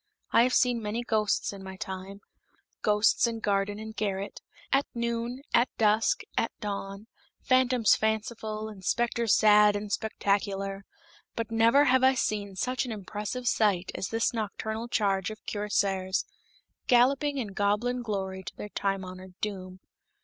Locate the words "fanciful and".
7.95-8.83